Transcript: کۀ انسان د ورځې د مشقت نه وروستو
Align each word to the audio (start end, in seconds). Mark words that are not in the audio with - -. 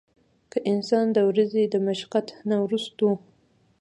کۀ 0.51 0.57
انسان 0.71 1.05
د 1.11 1.17
ورځې 1.29 1.63
د 1.67 1.75
مشقت 1.87 2.27
نه 2.49 2.55
وروستو 2.63 3.09